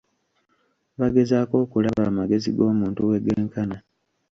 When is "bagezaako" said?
0.99-1.55